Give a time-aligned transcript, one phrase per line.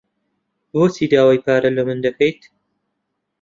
[0.71, 2.41] بۆچی داوای پارە لە من دەکەیت؟